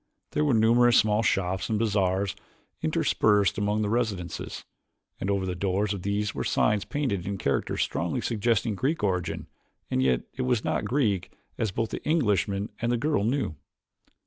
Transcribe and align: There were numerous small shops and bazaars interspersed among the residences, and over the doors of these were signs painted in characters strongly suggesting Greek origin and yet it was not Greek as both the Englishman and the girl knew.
There 0.31 0.43
were 0.43 0.55
numerous 0.55 0.97
small 0.97 1.21
shops 1.21 1.69
and 1.69 1.77
bazaars 1.77 2.35
interspersed 2.81 3.59
among 3.59 3.83
the 3.83 3.87
residences, 3.89 4.65
and 5.19 5.29
over 5.29 5.45
the 5.45 5.53
doors 5.53 5.93
of 5.93 6.01
these 6.01 6.33
were 6.33 6.43
signs 6.43 6.85
painted 6.85 7.27
in 7.27 7.37
characters 7.37 7.83
strongly 7.83 8.21
suggesting 8.21 8.73
Greek 8.73 9.03
origin 9.03 9.45
and 9.91 10.01
yet 10.01 10.23
it 10.33 10.41
was 10.41 10.63
not 10.65 10.85
Greek 10.85 11.31
as 11.59 11.69
both 11.69 11.91
the 11.91 12.03
Englishman 12.03 12.71
and 12.81 12.91
the 12.91 12.97
girl 12.97 13.23
knew. 13.23 13.53